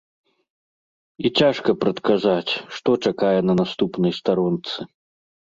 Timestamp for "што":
2.79-2.89